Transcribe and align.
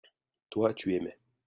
toi, 0.49 0.73
tu 0.73 0.95
aimais. 0.95 1.19